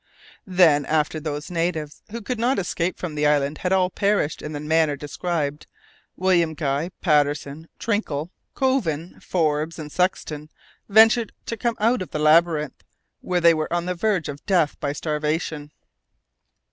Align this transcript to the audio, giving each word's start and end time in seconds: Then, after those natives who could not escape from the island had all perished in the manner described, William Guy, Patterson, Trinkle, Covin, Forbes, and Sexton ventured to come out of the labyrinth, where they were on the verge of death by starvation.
Then, 0.47 0.83
after 0.87 1.19
those 1.19 1.51
natives 1.51 2.01
who 2.09 2.23
could 2.23 2.39
not 2.39 2.57
escape 2.57 2.97
from 2.97 3.13
the 3.13 3.27
island 3.27 3.59
had 3.59 3.71
all 3.71 3.91
perished 3.91 4.41
in 4.41 4.51
the 4.51 4.59
manner 4.59 4.95
described, 4.95 5.67
William 6.15 6.55
Guy, 6.55 6.89
Patterson, 7.01 7.67
Trinkle, 7.77 8.31
Covin, 8.55 9.19
Forbes, 9.21 9.77
and 9.77 9.91
Sexton 9.91 10.49
ventured 10.89 11.33
to 11.45 11.55
come 11.55 11.75
out 11.79 12.01
of 12.01 12.09
the 12.09 12.17
labyrinth, 12.17 12.83
where 13.19 13.41
they 13.41 13.53
were 13.53 13.71
on 13.71 13.85
the 13.85 13.93
verge 13.93 14.27
of 14.27 14.43
death 14.47 14.75
by 14.79 14.91
starvation. 14.91 15.71